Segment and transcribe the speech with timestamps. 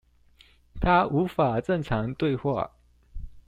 [0.79, 2.71] 他無法正常對話